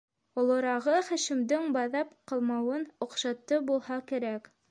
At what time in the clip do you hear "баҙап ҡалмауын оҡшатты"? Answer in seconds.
1.75-3.63